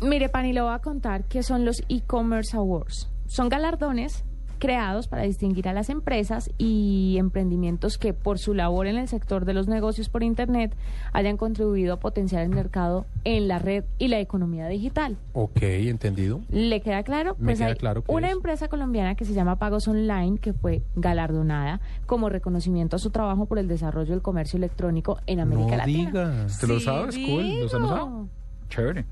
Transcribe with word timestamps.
Mire, 0.00 0.28
Pani, 0.28 0.52
le 0.52 0.60
voy 0.62 0.72
a 0.72 0.78
contar 0.78 1.24
qué 1.24 1.42
son 1.42 1.64
los 1.64 1.82
e-commerce 1.88 2.56
awards. 2.56 3.08
Son 3.26 3.48
galardones 3.48 4.24
creados 4.58 5.08
para 5.08 5.22
distinguir 5.22 5.68
a 5.68 5.72
las 5.72 5.88
empresas 5.88 6.50
y 6.58 7.16
emprendimientos 7.18 7.96
que 7.96 8.12
por 8.12 8.38
su 8.38 8.52
labor 8.52 8.86
en 8.86 8.98
el 8.98 9.08
sector 9.08 9.46
de 9.46 9.54
los 9.54 9.68
negocios 9.68 10.10
por 10.10 10.22
Internet 10.22 10.74
hayan 11.14 11.38
contribuido 11.38 11.94
a 11.94 11.96
potenciar 11.98 12.42
el 12.42 12.50
mercado 12.50 13.06
en 13.24 13.48
la 13.48 13.58
red 13.58 13.84
y 13.98 14.08
la 14.08 14.20
economía 14.20 14.68
digital. 14.68 15.16
Ok, 15.32 15.62
entendido. 15.62 16.40
¿Le 16.50 16.82
queda 16.82 17.02
claro? 17.04 17.36
Me 17.38 17.46
pues 17.46 17.58
queda 17.58 17.68
hay 17.68 17.76
claro 17.76 18.04
una 18.06 18.26
es. 18.28 18.34
empresa 18.34 18.68
colombiana 18.68 19.14
que 19.14 19.24
se 19.24 19.32
llama 19.32 19.56
Pagos 19.56 19.88
Online 19.88 20.36
que 20.38 20.52
fue 20.52 20.82
galardonada 20.94 21.80
como 22.04 22.28
reconocimiento 22.28 22.96
a 22.96 22.98
su 22.98 23.08
trabajo 23.08 23.46
por 23.46 23.58
el 23.58 23.66
desarrollo 23.66 24.10
del 24.10 24.20
comercio 24.20 24.58
electrónico 24.58 25.18
en 25.26 25.40
América 25.40 25.70
no 25.70 25.76
Latina. 25.78 26.10
digas. 26.10 26.58
¿Te 26.58 26.66
lo 26.66 26.78
Sí, 26.78 26.84
sabes? 26.84 27.16
Cool. 27.16 27.60
¿Los 27.60 27.74
han 27.74 27.82
usado? 27.84 28.06
digo. 28.06 28.28
Chévere. 28.68 29.04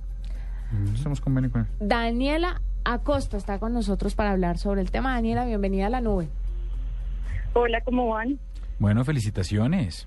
Estamos 0.95 1.21
convenio 1.21 1.51
con 1.51 1.63
él. 1.63 1.67
Daniela 1.81 2.61
Acosta 2.85 3.37
está 3.37 3.59
con 3.59 3.73
nosotros 3.73 4.15
para 4.15 4.31
hablar 4.33 4.59
sobre 4.59 4.81
el 4.81 4.91
tema. 4.91 5.15
Daniela, 5.15 5.45
bienvenida 5.47 5.87
a 5.87 5.91
la 5.91 6.01
nube. 6.01 6.29
Hola, 7.55 7.81
¿cómo 7.83 8.09
van? 8.09 8.39
Bueno, 8.79 9.05
felicitaciones. 9.05 10.07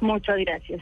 Muchas 0.00 0.36
gracias. 0.38 0.80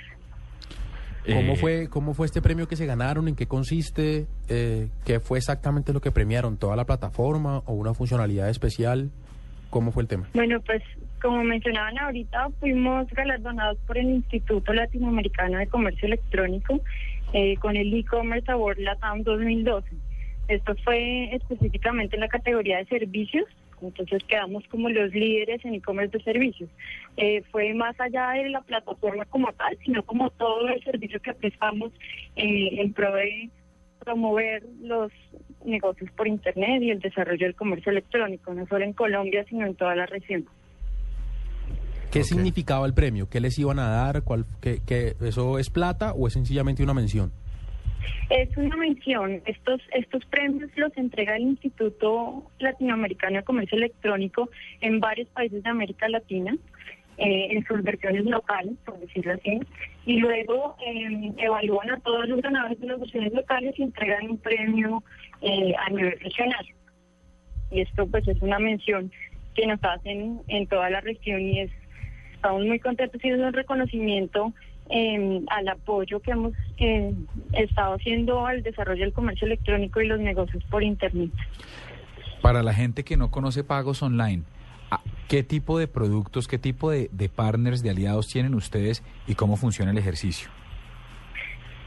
¿Cómo 1.27 1.53
Eh, 1.53 1.57
fue, 1.57 1.89
¿Cómo 1.89 2.15
fue 2.15 2.27
este 2.27 2.41
premio 2.41 2.67
que 2.69 2.77
se 2.77 2.87
ganaron? 2.87 3.29
¿En 3.29 3.35
qué 3.37 3.47
consiste? 3.47 4.27
Eh, 4.49 4.89
¿Qué 5.05 5.21
fue 5.21 5.39
exactamente 5.39 5.93
lo 5.93 6.01
que 6.01 6.11
premiaron? 6.11 6.57
¿Toda 6.57 6.75
la 6.75 6.85
plataforma 6.87 7.59
o 7.67 7.75
una 7.75 7.93
funcionalidad 7.93 8.49
especial? 8.49 9.11
¿Cómo 9.69 9.93
fue 9.93 10.03
el 10.05 10.09
tema? 10.09 10.27
Bueno, 10.33 10.59
pues 10.65 10.83
como 11.21 11.45
mencionaban 11.45 11.99
ahorita, 11.99 12.49
fuimos 12.61 13.07
galardonados 13.11 13.77
por 13.87 13.99
el 13.99 14.09
Instituto 14.09 14.73
Latinoamericano 14.73 15.59
de 15.59 15.67
Comercio 15.67 16.07
Electrónico 16.07 16.81
eh, 17.33 17.57
con 17.59 17.77
el 17.77 17.93
e-commerce 17.95 18.51
Award 18.51 18.79
Latam 18.79 19.23
2012. 19.23 19.89
Esto 20.49 20.75
fue 20.83 21.35
específicamente 21.35 22.17
en 22.17 22.21
la 22.21 22.29
categoría 22.29 22.79
de 22.79 22.87
servicios, 22.87 23.45
entonces 23.83 24.25
quedamos 24.25 24.67
como 24.69 24.89
los 24.89 25.13
líderes 25.13 25.65
en 25.65 25.75
e-commerce 25.75 26.17
de 26.17 26.25
servicios. 26.25 26.71
Eh, 27.17 27.43
fue 27.51 27.75
más 27.75 27.99
allá 28.01 28.31
de 28.31 28.49
la 28.49 28.63
plataforma 28.63 29.25
como 29.27 29.53
tal, 29.53 29.77
sino 29.85 30.03
como 30.03 30.31
todo 30.31 30.69
el 30.69 30.83
servicio 30.83 31.21
que 31.21 31.35
prestamos 31.35 31.93
eh, 32.37 32.81
en 32.81 32.93
pro 32.93 33.15
de 33.15 33.51
promover 33.99 34.63
los 34.81 35.13
negocios 35.65 36.11
por 36.13 36.27
Internet 36.27 36.83
y 36.83 36.91
el 36.91 37.01
desarrollo 37.01 37.47
del 37.47 37.55
comercio 37.55 37.93
electrónico, 37.93 38.55
no 38.55 38.67
solo 38.67 38.85
en 38.85 38.95
Colombia, 38.95 39.45
sino 39.49 39.67
en 39.67 39.75
toda 39.75 39.95
la 39.95 40.07
región. 40.07 40.47
¿Qué 42.11 42.25
significaba 42.25 42.87
el 42.87 42.95
premio? 42.95 43.29
¿Qué 43.29 43.41
les 43.41 43.59
iban 43.59 43.79
a 43.79 43.89
dar? 43.89 44.23
¿Cuál, 44.23 44.45
qué, 44.63 44.79
qué- 44.87 45.15
¿Eso 45.21 45.59
es 45.59 45.69
plata 45.71 46.13
o 46.13 46.27
es 46.27 46.33
sencillamente 46.33 46.83
una 46.83 46.95
mención? 46.95 47.31
Es 48.31 48.55
una 48.57 48.77
mención. 48.77 49.43
Estos, 49.47 49.81
estos 49.93 50.25
premios 50.27 50.71
los 50.77 50.97
entrega 50.97 51.37
el 51.37 51.43
Instituto 51.43 52.45
Latinoamericano 52.59 53.37
de 53.39 53.43
Comercio 53.43 53.77
Electrónico 53.77 54.49
en 54.81 55.01
varios 55.01 55.29
países 55.29 55.63
de 55.63 55.69
América 55.69 56.09
Latina, 56.09 56.57
eh, 57.19 57.49
en 57.51 57.65
sus 57.67 57.83
versiones 57.83 58.25
locales, 58.25 58.75
por 58.85 58.99
decirlo 59.01 59.33
así, 59.35 59.61
y 60.07 60.19
luego 60.19 60.77
eh, 60.87 61.33
evalúan 61.39 61.91
a 61.91 62.01
todos 62.01 62.29
los 62.29 62.41
ganadores 62.41 62.81
de 62.81 62.87
las 62.87 63.01
versiones 63.01 63.33
locales 63.35 63.75
y 63.79 63.83
entregan 63.83 64.31
un 64.31 64.39
premio 64.39 65.03
eh, 65.43 65.75
a 65.87 65.91
nivel 65.91 66.19
regional. 66.21 66.67
Y 67.71 67.81
esto 67.83 68.07
pues 68.07 68.27
es 68.29 68.41
una 68.41 68.59
mención 68.59 69.11
que 69.55 69.67
nos 69.67 69.83
hacen 69.83 70.41
en 70.49 70.67
toda 70.69 70.89
la 70.91 71.01
región 71.01 71.41
y 71.41 71.61
es 71.61 71.71
estamos 72.39 72.65
muy 72.65 72.79
contentos 72.79 73.21
y 73.25 73.29
es 73.29 73.39
un 73.39 73.53
reconocimiento 73.53 74.53
eh, 74.91 75.41
al 75.49 75.69
apoyo 75.69 76.21
que 76.21 76.31
hemos 76.31 76.53
eh, 76.79 77.13
estado 77.53 77.95
haciendo 77.95 78.47
al 78.47 78.63
desarrollo 78.63 79.03
del 79.05 79.13
comercio 79.13 79.47
electrónico 79.47 80.01
y 80.01 80.07
los 80.07 80.21
negocios 80.21 80.63
por 80.71 80.83
Internet. 80.85 81.31
Para 82.41 82.63
la 82.63 82.73
gente 82.73 83.03
que 83.05 83.17
no 83.17 83.31
conoce 83.31 83.65
pagos 83.65 84.03
online, 84.03 84.45
¿a- 84.91 85.01
¿qué 85.29 85.43
tipo 85.43 85.79
de 85.81 85.89
productos, 85.89 86.47
qué 86.47 86.59
tipo 86.59 86.91
de, 86.93 87.09
de 87.13 87.29
partners, 87.29 87.83
de 87.83 87.91
aliados 87.91 88.29
tienen 88.29 88.55
ustedes 88.55 89.03
y 89.27 89.35
cómo 89.35 89.57
funciona 89.57 89.91
el 89.91 89.99
ejercicio? 89.99 90.49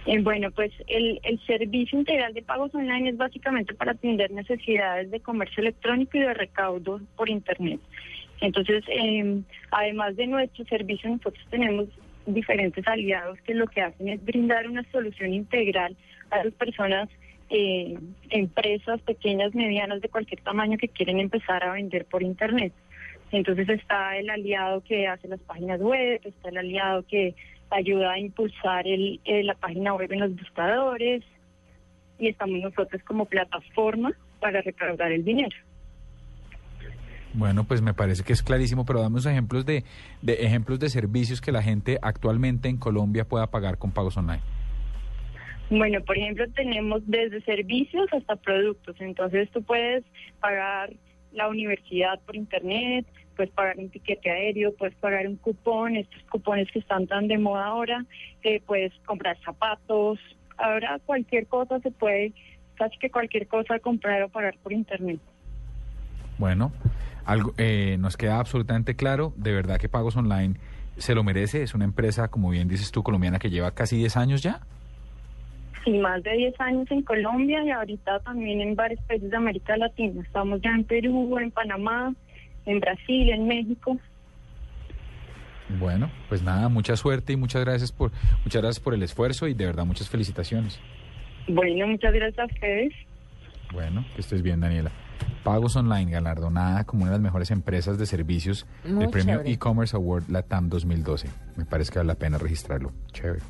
Eh, 0.06 0.20
bueno, 0.22 0.50
pues 0.52 0.72
el, 0.88 1.20
el 1.24 1.40
servicio 1.46 1.98
integral 1.98 2.34
de 2.34 2.42
pagos 2.42 2.74
online 2.76 3.10
es 3.12 3.18
básicamente 3.18 3.74
para 3.76 3.92
atender 3.92 4.32
necesidades 4.32 5.10
de 5.12 5.20
comercio 5.22 5.62
electrónico 5.62 6.18
y 6.18 6.22
de 6.22 6.34
recaudo 6.34 7.00
por 7.16 7.30
Internet. 7.30 7.80
Entonces, 8.42 8.84
eh, 8.90 9.42
además 9.70 10.16
de 10.16 10.28
nuestro 10.28 10.66
servicio, 10.66 11.10
nosotros 11.10 11.46
tenemos 11.50 11.88
diferentes 12.26 12.86
aliados 12.88 13.40
que 13.42 13.54
lo 13.54 13.68
que 13.68 13.82
hacen 13.82 14.10
es 14.10 14.24
brindar 14.24 14.68
una 14.68 14.84
solución 14.92 15.34
integral 15.34 15.96
a 16.32 16.44
las 16.44 16.54
personas, 16.54 17.10
eh, 17.50 17.98
empresas 18.30 19.00
pequeñas, 19.02 19.54
medianas, 19.54 20.02
de 20.02 20.10
cualquier 20.10 20.42
tamaño 20.42 20.78
que 20.78 20.88
quieren 20.88 21.20
empezar 21.20 21.64
a 21.64 21.74
vender 21.74 22.06
por 22.06 22.24
Internet. 22.24 22.74
Entonces 23.32 23.70
está 23.70 24.18
el 24.18 24.30
aliado 24.30 24.82
que 24.82 25.08
hace 25.08 25.28
las 25.28 25.40
páginas 25.42 25.80
web, 25.80 26.20
está 26.24 26.50
el 26.50 26.58
aliado 26.58 27.04
que 27.04 27.36
ayuda 27.70 28.14
a 28.14 28.20
impulsar 28.20 28.88
el, 28.88 29.22
eh, 29.24 29.44
la 29.44 29.54
página 29.54 29.94
web 29.94 30.12
en 30.12 30.20
los 30.20 30.36
buscadores 30.36 31.24
y 32.20 32.28
estamos 32.28 32.60
nosotros 32.60 33.02
como 33.04 33.26
plataforma 33.26 34.12
para 34.40 34.62
recaudar 34.62 35.12
el 35.12 35.24
dinero. 35.24 35.56
Bueno, 37.34 37.64
pues 37.64 37.82
me 37.82 37.94
parece 37.94 38.24
que 38.24 38.34
es 38.34 38.44
clarísimo, 38.44 38.86
pero 38.86 39.02
damos 39.02 39.26
ejemplos 39.26 39.66
de, 39.66 39.84
de 40.22 40.34
ejemplos 40.34 40.80
de 40.80 40.90
servicios 40.90 41.40
que 41.40 41.52
la 41.52 41.64
gente 41.64 41.98
actualmente 42.02 42.68
en 42.68 42.78
Colombia 42.78 43.26
pueda 43.26 43.48
pagar 43.48 43.78
con 43.78 43.92
pagos 43.92 44.18
online. 44.18 44.42
Bueno, 45.70 46.02
por 46.02 46.18
ejemplo, 46.18 46.46
tenemos 46.54 47.02
desde 47.08 47.42
servicios 47.44 48.06
hasta 48.12 48.36
productos. 48.36 48.98
Entonces 49.00 49.50
tú 49.52 49.64
puedes 49.64 50.04
pagar 50.42 50.92
la 51.32 51.48
universidad 51.48 52.20
por 52.26 52.36
internet, 52.36 53.06
puedes 53.38 53.54
pagar 53.54 53.78
un 53.78 53.90
tiquete 53.90 54.30
aéreo, 54.30 54.74
puedes 54.76 54.96
pagar 54.96 55.26
un 55.26 55.38
cupón, 55.38 55.96
estos 55.96 56.22
cupones 56.24 56.70
que 56.72 56.80
están 56.80 57.08
tan 57.08 57.30
de 57.30 57.38
moda 57.38 57.68
ahora, 57.68 58.06
eh, 58.44 58.62
puedes 58.66 58.92
comprar 59.06 59.38
zapatos. 59.46 60.20
Ahora 60.58 61.00
cualquier 61.06 61.48
cosa 61.48 61.80
se 61.80 61.92
puede, 61.92 62.34
casi 62.76 62.98
que 62.98 63.10
cualquier 63.10 63.48
cosa 63.48 63.80
comprar 63.80 64.22
o 64.24 64.30
pagar 64.30 64.58
por 64.62 64.74
internet. 64.74 65.22
Bueno, 66.38 66.74
algo 67.32 67.54
eh, 67.58 67.98
nos 68.00 68.18
queda 68.18 68.40
absolutamente 68.40 68.96
claro, 68.96 69.34
de 69.38 69.54
verdad 69.54 69.78
que 69.78 69.88
Pagos 69.88 70.18
Online 70.18 70.56
se 70.98 71.16
lo 71.16 71.24
merece, 71.24 71.64
es 71.64 71.74
una 71.74 71.86
empresa, 71.86 72.28
como 72.28 72.50
bien 72.50 72.68
dices 72.68 72.92
tú, 72.92 73.04
colombiana 73.04 73.40
que 73.40 73.50
lleva 73.50 73.72
casi 73.72 73.98
10 73.98 74.18
años 74.18 74.44
ya. 74.44 74.62
Sí, 75.84 75.98
más 75.98 76.22
de 76.24 76.32
10 76.34 76.60
años 76.60 76.92
en 76.92 77.02
Colombia 77.02 77.64
y 77.64 77.72
ahorita 77.72 78.20
también 78.20 78.62
en 78.62 78.76
varios 78.76 79.02
países 79.04 79.32
de 79.32 79.38
América 79.38 79.78
Latina. 79.78 80.22
Estamos 80.22 80.62
ya 80.62 80.72
en 80.72 80.84
Perú, 80.84 81.38
en 81.40 81.50
Panamá, 81.52 82.14
en 82.66 82.80
Brasil, 82.80 83.30
en 83.30 83.48
México. 83.48 83.98
Bueno, 85.80 86.12
pues 86.28 86.44
nada, 86.44 86.68
mucha 86.68 86.98
suerte 86.98 87.34
y 87.34 87.38
muchas 87.38 87.64
gracias 87.64 87.92
por 87.94 88.12
muchas 88.44 88.62
gracias 88.62 88.84
por 88.84 88.94
el 88.94 89.02
esfuerzo 89.04 89.48
y 89.48 89.54
de 89.54 89.66
verdad 89.66 89.86
muchas 89.86 90.10
felicitaciones. 90.10 90.80
Bueno, 91.48 91.88
muchas 91.88 92.14
gracias 92.14 92.40
a 92.40 92.46
ustedes. 92.46 92.94
Bueno, 93.72 94.06
que 94.14 94.22
estés 94.22 94.42
bien, 94.42 94.60
Daniela. 94.60 94.92
Pagos 95.44 95.76
Online, 95.76 96.12
galardonada 96.12 96.84
como 96.84 97.04
una 97.04 97.12
de 97.12 97.18
las 97.18 97.24
mejores 97.24 97.52
empresas 97.52 97.98
de 97.98 98.06
servicios 98.06 98.66
Muy 98.86 99.02
del 99.02 99.10
premio 99.10 99.42
e-commerce 99.44 99.96
award 99.96 100.30
Latam 100.30 100.70
2012. 100.70 101.28
Me 101.56 101.66
parece 101.66 101.92
que 101.92 102.00
vale 102.00 102.08
la 102.08 102.16
pena 102.16 102.38
registrarlo. 102.38 102.92
Chévere. 103.12 103.42